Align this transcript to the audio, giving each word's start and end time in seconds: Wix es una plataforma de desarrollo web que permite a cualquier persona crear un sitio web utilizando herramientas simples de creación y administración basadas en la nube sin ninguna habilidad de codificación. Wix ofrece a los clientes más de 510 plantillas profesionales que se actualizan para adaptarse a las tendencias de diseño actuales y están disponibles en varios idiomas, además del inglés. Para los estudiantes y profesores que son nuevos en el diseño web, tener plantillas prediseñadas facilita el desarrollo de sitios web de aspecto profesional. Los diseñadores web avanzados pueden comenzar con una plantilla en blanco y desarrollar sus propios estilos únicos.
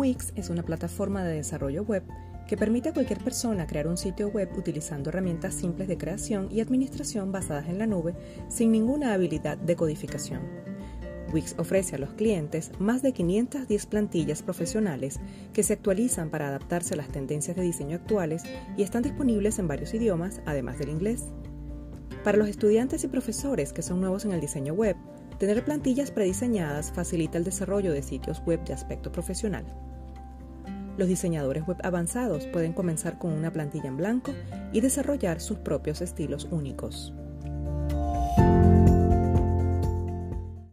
Wix 0.00 0.32
es 0.34 0.48
una 0.48 0.62
plataforma 0.62 1.22
de 1.24 1.34
desarrollo 1.34 1.82
web 1.82 2.02
que 2.48 2.56
permite 2.56 2.88
a 2.88 2.94
cualquier 2.94 3.22
persona 3.22 3.66
crear 3.66 3.86
un 3.86 3.98
sitio 3.98 4.28
web 4.28 4.48
utilizando 4.56 5.10
herramientas 5.10 5.52
simples 5.52 5.88
de 5.88 5.98
creación 5.98 6.48
y 6.50 6.62
administración 6.62 7.32
basadas 7.32 7.68
en 7.68 7.78
la 7.78 7.86
nube 7.86 8.14
sin 8.48 8.72
ninguna 8.72 9.12
habilidad 9.12 9.58
de 9.58 9.76
codificación. 9.76 10.40
Wix 11.34 11.54
ofrece 11.58 11.96
a 11.96 11.98
los 11.98 12.14
clientes 12.14 12.72
más 12.78 13.02
de 13.02 13.12
510 13.12 13.84
plantillas 13.84 14.42
profesionales 14.42 15.20
que 15.52 15.62
se 15.62 15.74
actualizan 15.74 16.30
para 16.30 16.48
adaptarse 16.48 16.94
a 16.94 16.96
las 16.96 17.08
tendencias 17.08 17.54
de 17.54 17.62
diseño 17.62 17.96
actuales 17.96 18.42
y 18.78 18.82
están 18.82 19.02
disponibles 19.02 19.58
en 19.58 19.68
varios 19.68 19.92
idiomas, 19.92 20.40
además 20.46 20.78
del 20.78 20.88
inglés. 20.88 21.26
Para 22.24 22.36
los 22.36 22.48
estudiantes 22.48 23.02
y 23.02 23.08
profesores 23.08 23.72
que 23.72 23.80
son 23.80 24.00
nuevos 24.00 24.26
en 24.26 24.32
el 24.32 24.40
diseño 24.40 24.74
web, 24.74 24.94
tener 25.38 25.64
plantillas 25.64 26.10
prediseñadas 26.10 26.92
facilita 26.92 27.38
el 27.38 27.44
desarrollo 27.44 27.92
de 27.92 28.02
sitios 28.02 28.42
web 28.44 28.62
de 28.64 28.74
aspecto 28.74 29.10
profesional. 29.10 29.64
Los 30.98 31.08
diseñadores 31.08 31.66
web 31.66 31.78
avanzados 31.82 32.46
pueden 32.48 32.74
comenzar 32.74 33.18
con 33.18 33.32
una 33.32 33.50
plantilla 33.50 33.88
en 33.88 33.96
blanco 33.96 34.34
y 34.70 34.82
desarrollar 34.82 35.40
sus 35.40 35.58
propios 35.58 36.02
estilos 36.02 36.46
únicos. 36.50 37.14